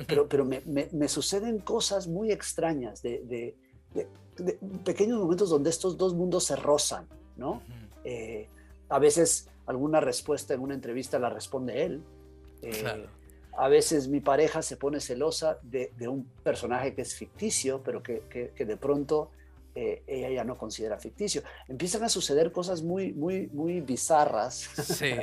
pero 0.07 0.29
pero 0.29 0.45
me, 0.45 0.61
me, 0.65 1.07
suceden 1.09 1.59
cosas 1.59 2.07
muy 2.07 2.31
extrañas 2.31 3.01
de, 3.01 3.55
pequeños 4.85 5.19
momentos 5.19 5.49
donde 5.49 5.69
estos 5.69 5.97
dos 5.97 6.13
mundos 6.13 6.45
se 6.45 6.55
rozan, 6.55 7.05
¿no? 7.37 7.61
Eh, 8.03 8.47
a 8.89 8.99
veces 8.99 9.47
alguna 9.65 9.99
respuesta 9.99 10.53
en 10.53 10.61
una 10.61 10.73
entrevista 10.73 11.19
la 11.19 11.29
responde 11.29 11.85
él. 11.85 12.03
Eh, 12.61 13.07
a 13.57 13.67
veces 13.67 14.07
mi 14.07 14.21
pareja 14.21 14.61
se 14.61 14.77
pone 14.77 14.99
celosa 14.99 15.59
de, 15.63 15.91
un 16.07 16.25
personaje 16.43 16.93
que 16.93 17.01
es 17.01 17.15
ficticio, 17.15 17.81
pero 17.83 18.01
que, 18.01 18.23
que, 18.29 18.65
de 18.65 18.77
pronto 18.77 19.31
eh, 19.75 20.03
ella 20.07 20.29
ya 20.29 20.43
no 20.43 20.57
considera 20.57 20.97
ficticio. 20.97 21.43
Empiezan 21.67 22.03
a 22.03 22.09
suceder 22.09 22.51
cosas 22.51 22.81
muy, 22.81 23.13
muy, 23.13 23.47
muy 23.47 23.81
bizarras. 23.81 24.69
Sí. 24.75 25.13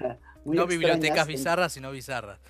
no 0.44 0.66
bibliotecas 0.66 1.26
bizarras, 1.26 1.72
sino 1.72 1.90
bizarras. 1.90 2.40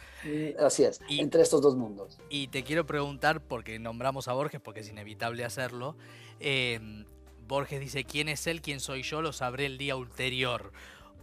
Así 0.58 0.84
es, 0.84 1.00
entre 1.08 1.42
estos 1.42 1.62
dos 1.62 1.76
mundos. 1.76 2.18
Y 2.28 2.48
te 2.48 2.62
quiero 2.62 2.86
preguntar, 2.86 3.42
porque 3.42 3.78
nombramos 3.78 4.28
a 4.28 4.32
Borges, 4.32 4.60
porque 4.60 4.80
es 4.80 4.88
inevitable 4.88 5.44
hacerlo. 5.44 5.96
Em, 6.38 7.04
Borges 7.46 7.80
dice, 7.80 8.04
¿quién 8.04 8.28
es 8.28 8.46
él? 8.46 8.62
¿Quién 8.62 8.80
soy 8.80 9.02
yo? 9.02 9.22
Lo 9.22 9.32
sabré 9.32 9.66
el 9.66 9.76
día 9.76 9.96
ulterior. 9.96 10.72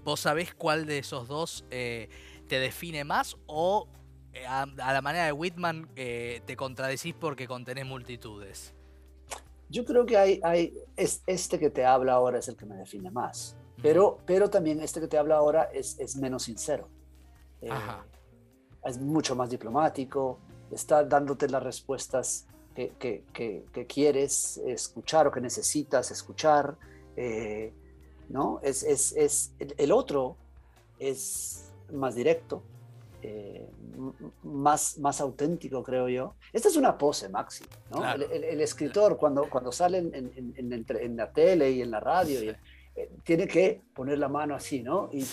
¿Vos 0.03 0.21
sabés 0.21 0.53
cuál 0.53 0.85
de 0.85 0.99
esos 0.99 1.27
dos 1.27 1.65
eh, 1.69 2.09
te 2.47 2.59
define 2.59 3.03
más 3.03 3.37
o 3.45 3.89
eh, 4.33 4.45
a, 4.45 4.65
la 4.65 5.01
manera 5.01 5.25
de 5.25 5.31
Whitman 5.31 5.89
eh, 5.95 6.41
te 6.45 6.55
contradecís 6.55 7.13
porque 7.13 7.47
contenés 7.47 7.85
multitudes? 7.85 8.73
Yo 9.69 9.85
creo 9.85 10.05
que 10.05 10.17
hay, 10.17 10.39
hay 10.43 10.73
es, 10.95 11.21
este 11.27 11.59
que 11.59 11.69
te 11.69 11.85
habla 11.85 12.13
ahora 12.13 12.39
es 12.39 12.47
el 12.47 12.55
que 12.55 12.65
me 12.65 12.75
define 12.75 13.11
más. 13.11 13.55
Pero, 13.81 14.19
pero 14.25 14.49
también 14.49 14.81
este 14.81 14.99
que 14.99 15.07
te 15.07 15.17
habla 15.17 15.35
ahora 15.35 15.63
es, 15.73 15.99
es 15.99 16.15
menos 16.15 16.43
sincero. 16.43 16.87
Eh, 17.61 17.69
es 18.85 18.99
mucho 18.99 19.35
más 19.35 19.49
diplomático, 19.49 20.39
está 20.71 21.03
dándote 21.03 21.49
las 21.49 21.61
respuestas 21.61 22.47
que, 22.73 22.91
que, 22.99 23.23
que, 23.73 23.85
quieres 23.87 24.57
escuchar 24.57 25.27
o 25.27 25.31
que 25.31 25.41
necesitas 25.41 26.11
escuchar. 26.11 26.77
Eh, 27.15 27.73
¿no? 28.29 28.59
Es, 28.61 28.83
es, 28.83 29.13
es, 29.13 29.51
el 29.59 29.91
otro 29.91 30.37
es 30.99 31.71
más 31.91 32.15
directo, 32.15 32.63
eh, 33.21 33.67
más, 34.43 34.97
más 34.99 35.21
auténtico, 35.21 35.83
creo 35.83 36.07
yo. 36.07 36.35
Esta 36.53 36.69
es 36.69 36.77
una 36.77 36.97
pose, 36.97 37.29
Maxi. 37.29 37.65
¿no? 37.91 38.03
El, 38.13 38.61
escritor, 38.61 39.17
cuando, 39.17 39.49
cuando 39.49 39.71
sale 39.71 39.97
en, 39.97 40.13
en, 40.13 40.85
en, 40.87 41.17
la 41.17 41.31
tele 41.31 41.71
y 41.71 41.81
en 41.81 41.91
la 41.91 41.99
radio, 41.99 42.43
y, 42.43 42.49
eh, 42.49 43.09
tiene 43.23 43.47
que 43.47 43.81
poner 43.93 44.19
la 44.19 44.27
mano 44.27 44.55
así, 44.55 44.83
¿no? 44.83 45.09
Y, 45.11 45.25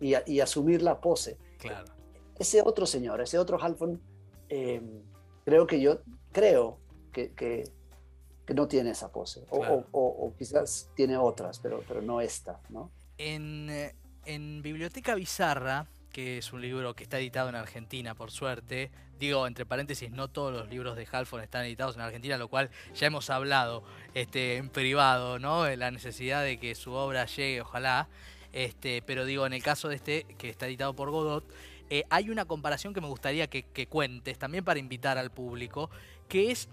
y, 0.00 0.40
asumir 0.40 0.82
la 0.82 1.00
pose. 1.00 1.36
Claro. 1.58 1.92
Ese 2.38 2.62
otro 2.64 2.86
señor, 2.86 3.20
ese 3.20 3.38
otro 3.38 3.60
Halfon, 3.60 4.00
em, 4.48 5.02
creo 5.44 5.66
que 5.66 5.80
yo 5.80 6.00
creo 6.32 6.78
que, 7.12 7.32
que, 7.32 7.64
no 8.54 8.68
tiene 8.68 8.90
esa 8.90 9.10
pose. 9.10 9.46
O, 9.50 10.34
quizás 10.36 10.90
tiene 10.94 11.16
otras, 11.16 11.58
pero, 11.58 11.82
pero 11.88 12.02
no 12.02 12.20
esta, 12.20 12.60
¿no? 12.68 12.90
En, 13.16 13.70
eh, 13.70 13.94
en 14.26 14.60
Biblioteca 14.60 15.14
Bizarra, 15.14 15.88
que 16.12 16.38
es 16.38 16.52
un 16.52 16.60
libro 16.60 16.94
que 16.94 17.02
está 17.02 17.18
editado 17.18 17.48
en 17.48 17.54
Argentina, 17.54 18.14
por 18.14 18.30
suerte. 18.30 18.90
Digo, 19.18 19.46
entre 19.46 19.66
paréntesis, 19.66 20.10
no 20.10 20.28
todos 20.28 20.52
los 20.52 20.68
libros 20.68 20.96
de 20.96 21.08
Halfon 21.10 21.40
están 21.40 21.64
editados 21.64 21.96
en 21.96 22.02
Argentina, 22.02 22.36
lo 22.36 22.48
cual 22.48 22.70
ya 22.94 23.06
hemos 23.06 23.30
hablado 23.30 23.82
este, 24.14 24.56
en 24.56 24.68
privado, 24.68 25.38
¿no? 25.38 25.68
La 25.74 25.90
necesidad 25.90 26.44
de 26.44 26.58
que 26.58 26.74
su 26.74 26.92
obra 26.92 27.26
llegue, 27.26 27.62
ojalá. 27.62 28.08
Este, 28.52 29.02
pero 29.02 29.24
digo, 29.24 29.46
en 29.46 29.54
el 29.54 29.62
caso 29.62 29.88
de 29.88 29.96
este, 29.96 30.24
que 30.38 30.50
está 30.50 30.66
editado 30.66 30.94
por 30.94 31.10
Godot, 31.10 31.44
eh, 31.88 32.04
hay 32.10 32.30
una 32.30 32.44
comparación 32.44 32.94
que 32.94 33.00
me 33.00 33.06
gustaría 33.06 33.48
que, 33.48 33.86
cuentes, 33.86 34.38
también 34.38 34.64
para 34.64 34.78
invitar 34.78 35.18
al 35.18 35.30
público, 35.30 35.90
que 36.28 36.50
es 36.50 36.68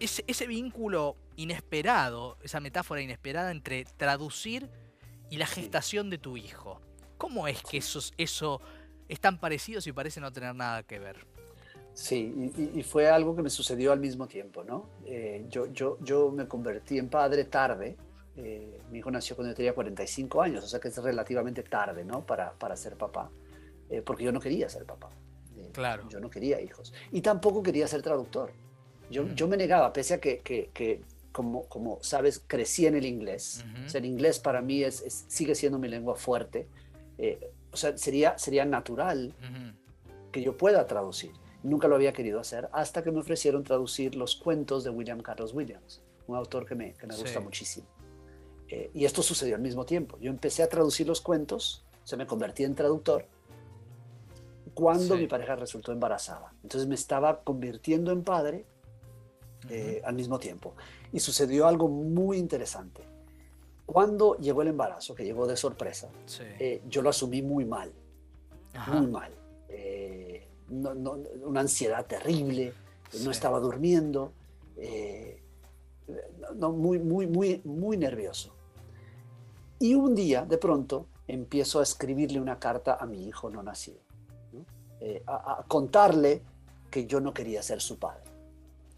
ese, 0.00 0.24
ese 0.26 0.46
vínculo 0.46 1.16
inesperado, 1.36 2.36
esa 2.42 2.60
metáfora 2.60 3.00
inesperada 3.00 3.50
entre 3.50 3.84
traducir 3.84 4.68
y 5.30 5.36
la 5.36 5.46
gestación 5.46 6.10
de 6.10 6.18
tu 6.18 6.36
hijo. 6.36 6.80
¿Cómo 7.18 7.46
es 7.48 7.62
que 7.62 7.78
eso, 7.78 8.00
eso 8.18 8.60
están 9.08 9.38
parecidos 9.38 9.86
y 9.86 9.92
parecen 9.92 10.22
no 10.22 10.32
tener 10.32 10.54
nada 10.54 10.82
que 10.82 10.98
ver. 10.98 11.16
Sí, 11.94 12.52
y, 12.74 12.82
fue 12.82 13.08
algo 13.10 13.36
que 13.36 13.42
me 13.42 13.50
sucedió 13.50 13.92
al 13.92 14.00
mismo 14.00 14.26
tiempo, 14.26 14.64
¿no? 14.64 14.88
Eh, 15.04 15.44
yo, 15.50 15.66
yo, 15.66 15.98
yo 16.00 16.30
me 16.30 16.48
convertí 16.48 16.98
en 16.98 17.08
padre 17.08 17.44
tarde. 17.44 17.96
Eh, 18.36 18.80
mi 18.90 19.00
hijo 19.00 19.10
nació 19.10 19.36
cuando 19.36 19.52
yo 19.52 19.56
tenía 19.56 19.74
45 19.74 20.40
años, 20.40 20.64
o 20.64 20.66
sea 20.66 20.80
que 20.80 20.88
es 20.88 20.96
relativamente 20.96 21.62
tarde, 21.62 22.02
¿no? 22.02 22.24
Para, 22.24 22.52
para 22.52 22.76
ser 22.76 22.96
papá, 22.96 23.30
eh, 23.90 24.00
porque 24.00 24.24
yo 24.24 24.32
no 24.32 24.40
quería 24.40 24.70
ser 24.70 24.86
papá. 24.86 25.10
claro. 25.72 26.08
Yo 26.08 26.18
no 26.18 26.30
quería 26.30 26.62
hijos. 26.62 26.94
Y 27.10 27.20
tampoco 27.20 27.62
quería 27.62 27.86
ser 27.86 28.00
traductor. 28.00 28.52
Yo, 29.10 29.24
mm. 29.24 29.34
yo 29.34 29.46
me 29.46 29.58
negaba, 29.58 29.92
pese 29.92 30.14
a 30.14 30.20
que, 30.20 30.38
que, 30.38 30.70
que, 30.72 31.02
como, 31.30 31.66
como 31.66 31.98
sabes, 32.02 32.42
crecí 32.46 32.86
en 32.86 32.94
el 32.94 33.04
inglés. 33.04 33.66
o 33.84 33.88
sea, 33.90 33.98
el 33.98 34.06
inglés 34.06 34.38
para 34.38 34.62
mí 34.62 34.82
es, 34.82 35.26
sigue 35.28 35.54
siendo 35.54 35.78
mi 35.78 35.88
lengua 35.88 36.16
fuerte 36.16 36.66
o 37.72 37.76
sea, 37.76 37.96
sería, 37.96 38.38
sería 38.38 38.64
natural 38.64 39.34
que 40.30 40.42
yo 40.42 40.56
pueda 40.56 40.86
traducir. 40.86 41.32
Nunca 41.62 41.88
lo 41.88 41.94
había 41.94 42.12
querido 42.12 42.40
hacer 42.40 42.68
hasta 42.72 43.02
que 43.02 43.12
me 43.12 43.20
ofrecieron 43.20 43.62
traducir 43.62 44.16
los 44.16 44.36
cuentos 44.36 44.84
de 44.84 44.90
William 44.90 45.20
Carlos 45.20 45.54
Williams, 45.54 46.02
un 46.26 46.36
autor 46.36 46.66
que 46.66 46.74
me, 46.74 46.94
que 46.94 47.06
me 47.06 47.16
gusta 47.16 47.40
muchísimo. 47.40 47.86
Eh, 48.68 48.90
y 48.94 49.04
esto 49.04 49.22
sucedió 49.22 49.54
al 49.54 49.62
mismo 49.62 49.84
tiempo. 49.84 50.18
Yo 50.20 50.30
empecé 50.30 50.62
a 50.62 50.68
traducir 50.68 51.06
los 51.06 51.20
cuentos, 51.20 51.84
se 52.04 52.16
me 52.16 52.26
convertí 52.26 52.64
en 52.64 52.74
traductor 52.74 53.26
cuando 54.74 55.16
mi 55.16 55.26
pareja 55.26 55.56
resultó 55.56 55.92
embarazada. 55.92 56.52
Entonces 56.62 56.88
me 56.88 56.94
estaba 56.94 57.42
convirtiendo 57.42 58.10
en 58.12 58.22
padre 58.22 58.64
eh, 59.68 60.00
al 60.04 60.14
mismo 60.14 60.38
tiempo. 60.38 60.74
Y 61.12 61.20
sucedió 61.20 61.66
algo 61.66 61.88
muy 61.88 62.38
interesante. 62.38 63.02
Cuando 63.86 64.36
llegó 64.36 64.62
el 64.62 64.68
embarazo, 64.68 65.14
que 65.14 65.24
llegó 65.24 65.46
de 65.46 65.56
sorpresa, 65.56 66.08
eh, 66.58 66.82
yo 66.88 67.02
lo 67.02 67.10
asumí 67.10 67.42
muy 67.42 67.64
mal, 67.64 67.92
muy 68.88 69.06
mal. 69.06 69.32
Eh, 69.68 70.48
una 70.70 71.60
ansiedad 71.60 72.06
terrible, 72.06 72.72
no 73.24 73.30
estaba 73.30 73.58
durmiendo, 73.60 74.32
eh, 74.76 75.42
muy, 76.54 76.98
muy, 76.98 77.26
muy, 77.26 77.60
muy 77.64 77.96
nervioso. 77.96 78.54
Y 79.78 79.94
un 79.94 80.14
día, 80.14 80.44
de 80.44 80.58
pronto, 80.58 81.08
empiezo 81.26 81.80
a 81.80 81.82
escribirle 81.82 82.40
una 82.40 82.58
carta 82.58 82.96
a 83.00 83.06
mi 83.06 83.26
hijo 83.26 83.50
no 83.50 83.62
nacido, 83.62 84.00
a, 85.26 85.64
contarle 85.66 86.42
que 86.90 87.06
yo 87.06 87.20
no 87.20 87.34
quería 87.34 87.62
ser 87.62 87.80
su 87.80 87.98
padre. 87.98 88.22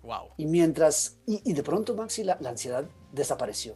Wow. 0.03 0.29
Y 0.37 0.47
mientras, 0.47 1.17
y, 1.25 1.53
de 1.55 1.62
pronto, 1.62 1.95
Maxi, 1.95 2.23
la 2.23 2.37
ansiedad 2.45 2.85
desapareció 3.12 3.75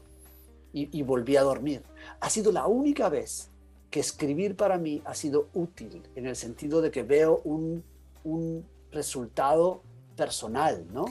y, 0.72 1.02
volví 1.02 1.36
a 1.36 1.42
dormir. 1.42 1.82
Ha 2.20 2.30
sido 2.30 2.52
la 2.52 2.66
única 2.66 3.08
vez 3.08 3.50
que 3.90 4.00
escribir 4.00 4.54
para 4.56 4.78
mí 4.78 5.02
ha 5.04 5.14
sido 5.14 5.48
útil 5.54 6.02
en 6.14 6.26
el 6.26 6.36
sentido 6.36 6.82
de 6.82 6.90
que 6.90 7.02
veo 7.02 7.40
un, 7.44 7.82
un 8.22 8.64
resultado 8.92 9.82
personal, 10.14 10.84
¿no? 10.92 11.06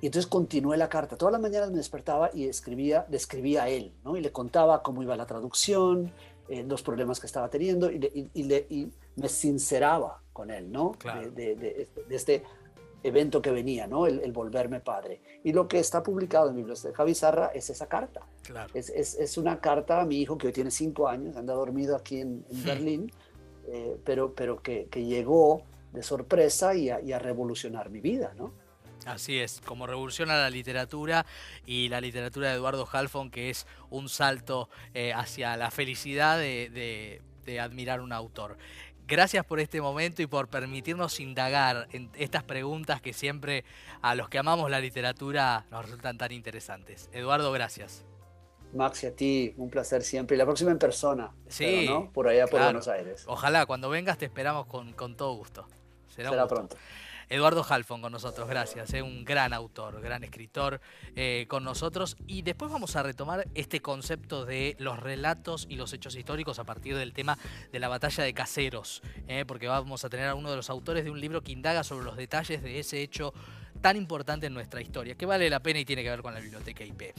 Y 0.00 0.06
entonces 0.06 0.28
continué 0.28 0.76
la 0.76 0.88
carta. 0.88 1.16
Todas 1.16 1.32
las 1.32 1.40
mañanas 1.40 1.70
me 1.70 1.76
despertaba 1.76 2.30
y 2.32 2.46
escribía, 2.46 3.06
le 3.10 3.16
escribía 3.16 3.64
a 3.64 3.68
él, 3.68 3.92
¿no? 4.04 4.16
Y 4.16 4.20
le 4.20 4.32
contaba 4.32 4.82
cómo 4.82 5.02
iba 5.02 5.16
la 5.16 5.26
traducción, 5.26 6.12
eh, 6.48 6.64
los 6.64 6.82
problemas 6.82 7.20
que 7.20 7.26
estaba 7.26 7.48
teniendo 7.48 7.90
y, 7.90 8.30
y, 8.34 8.42
le, 8.44 8.66
y, 8.70 8.92
me 9.16 9.28
sinceraba 9.28 10.22
con 10.32 10.50
él, 10.50 10.72
¿no? 10.72 10.92
De, 11.34 11.54
de, 11.54 11.88
este 12.08 12.44
evento 13.02 13.42
que 13.42 13.50
venía, 13.50 13.86
¿no? 13.86 14.06
El, 14.06 14.32
volverme 14.32 14.80
padre. 14.80 15.20
Y 15.44 15.52
lo 15.52 15.68
que 15.68 15.78
está 15.78 16.02
publicado 16.02 16.48
en 16.48 16.56
mi 16.56 16.62
biblioteca 16.62 17.04
Bizarra 17.04 17.50
es 17.54 17.70
esa 17.70 17.88
carta. 17.88 18.22
Claro. 18.42 18.70
Es, 18.74 18.90
es, 18.90 19.14
es, 19.14 19.36
una 19.38 19.60
carta 19.60 20.00
a 20.00 20.06
mi 20.06 20.20
hijo 20.20 20.38
que 20.38 20.48
hoy 20.48 20.52
tiene 20.52 20.70
cinco 20.70 21.08
años, 21.08 21.36
anda 21.36 21.54
dormido 21.54 21.96
aquí 21.96 22.20
en, 22.20 22.44
hmm. 22.50 22.64
Berlín, 22.64 23.12
eh, 23.68 23.96
pero, 24.04 24.34
pero 24.34 24.62
que, 24.62 24.86
que, 24.90 25.04
llegó 25.04 25.62
de 25.92 26.02
sorpresa 26.02 26.74
y 26.74 26.90
a, 26.90 27.00
y 27.00 27.12
a, 27.12 27.18
revolucionar 27.18 27.90
mi 27.90 28.00
vida, 28.00 28.32
¿no? 28.36 28.52
Así 29.04 29.38
es, 29.38 29.60
como 29.64 29.86
revoluciona 29.88 30.36
la 30.36 30.48
literatura 30.48 31.26
y 31.66 31.88
la 31.88 32.00
literatura 32.00 32.50
de 32.50 32.54
Eduardo 32.54 32.88
Halfon, 32.90 33.30
que 33.30 33.50
es 33.50 33.66
un 33.90 34.08
salto 34.08 34.68
eh, 34.94 35.12
hacia 35.12 35.56
la 35.56 35.72
felicidad 35.72 36.38
de, 36.38 36.70
de, 36.70 37.20
de 37.44 37.60
admirar 37.60 38.00
un 38.00 38.12
autor. 38.12 38.56
Gracias 39.12 39.44
por 39.44 39.60
este 39.60 39.82
momento 39.82 40.22
y 40.22 40.26
por 40.26 40.48
permitirnos 40.48 41.20
indagar 41.20 41.86
en 41.92 42.08
estas 42.16 42.44
preguntas 42.44 43.02
que 43.02 43.12
siempre 43.12 43.62
a 44.00 44.14
los 44.14 44.30
que 44.30 44.38
amamos 44.38 44.70
la 44.70 44.80
literatura 44.80 45.66
nos 45.70 45.84
resultan 45.84 46.16
tan 46.16 46.32
interesantes. 46.32 47.10
Eduardo, 47.12 47.52
gracias. 47.52 48.06
Max 48.72 49.04
y 49.04 49.08
a 49.08 49.14
ti, 49.14 49.52
un 49.58 49.68
placer 49.68 50.02
siempre. 50.02 50.34
Y 50.34 50.38
la 50.38 50.46
próxima 50.46 50.70
en 50.70 50.78
persona. 50.78 51.30
Sí. 51.46 51.84
¿no? 51.90 52.10
Por 52.10 52.26
allá 52.26 52.46
por 52.46 52.62
Buenos 52.62 52.88
Aires. 52.88 53.24
Ojalá, 53.26 53.66
cuando 53.66 53.90
vengas 53.90 54.16
te 54.16 54.24
esperamos 54.24 54.64
con, 54.64 54.94
con 54.94 55.14
todo 55.14 55.34
gusto. 55.34 55.66
Será, 56.08 56.48
pronto. 56.48 56.78
Eduardo 57.32 57.64
Halfon 57.66 58.02
con 58.02 58.12
nosotros, 58.12 58.46
gracias, 58.46 58.90
es 58.90 58.94
eh, 58.96 59.02
un 59.02 59.24
gran 59.24 59.54
autor, 59.54 60.02
gran 60.02 60.22
escritor 60.22 60.82
eh, 61.16 61.46
con 61.48 61.64
nosotros. 61.64 62.18
Y 62.26 62.42
después 62.42 62.70
vamos 62.70 62.94
a 62.94 63.02
retomar 63.02 63.48
este 63.54 63.80
concepto 63.80 64.44
de 64.44 64.76
los 64.78 65.00
relatos 65.00 65.66
y 65.70 65.76
los 65.76 65.94
hechos 65.94 66.14
históricos 66.14 66.58
a 66.58 66.64
partir 66.64 66.94
del 66.94 67.14
tema 67.14 67.38
de 67.72 67.78
la 67.78 67.88
batalla 67.88 68.22
de 68.22 68.34
caseros, 68.34 69.02
eh, 69.28 69.46
porque 69.46 69.66
vamos 69.66 70.04
a 70.04 70.10
tener 70.10 70.28
a 70.28 70.34
uno 70.34 70.50
de 70.50 70.56
los 70.56 70.68
autores 70.68 71.04
de 71.04 71.10
un 71.10 71.22
libro 71.22 71.42
que 71.42 71.52
indaga 71.52 71.84
sobre 71.84 72.04
los 72.04 72.18
detalles 72.18 72.62
de 72.62 72.78
ese 72.78 73.00
hecho 73.00 73.32
tan 73.80 73.96
importante 73.96 74.48
en 74.48 74.52
nuestra 74.52 74.82
historia, 74.82 75.14
que 75.14 75.24
vale 75.24 75.48
la 75.48 75.60
pena 75.60 75.80
y 75.80 75.86
tiene 75.86 76.02
que 76.02 76.10
ver 76.10 76.20
con 76.20 76.34
la 76.34 76.40
biblioteca 76.40 76.84
IP. 76.84 77.14